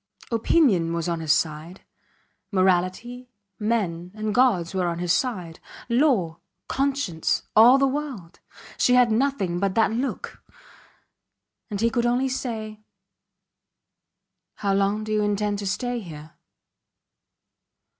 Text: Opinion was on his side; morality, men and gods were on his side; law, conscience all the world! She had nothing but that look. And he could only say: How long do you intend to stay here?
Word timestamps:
Opinion 0.31 0.93
was 0.93 1.07
on 1.07 1.19
his 1.19 1.31
side; 1.31 1.81
morality, 2.51 3.29
men 3.59 4.09
and 4.15 4.33
gods 4.33 4.73
were 4.73 4.87
on 4.87 4.97
his 4.97 5.13
side; 5.13 5.59
law, 5.89 6.39
conscience 6.67 7.43
all 7.55 7.77
the 7.77 7.85
world! 7.85 8.39
She 8.79 8.95
had 8.95 9.11
nothing 9.11 9.59
but 9.59 9.75
that 9.75 9.91
look. 9.91 10.41
And 11.69 11.79
he 11.81 11.91
could 11.91 12.07
only 12.07 12.29
say: 12.29 12.81
How 14.55 14.73
long 14.73 15.03
do 15.03 15.11
you 15.13 15.21
intend 15.21 15.59
to 15.59 15.67
stay 15.67 15.99
here? 15.99 16.31